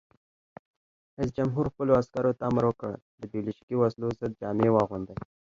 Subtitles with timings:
[1.17, 5.15] رئیس جمهور خپلو عسکرو ته امر وکړ؛ د بیولوژیکي وسلو ضد جامې واغوندئ!